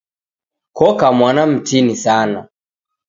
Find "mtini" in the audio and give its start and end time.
1.47-1.95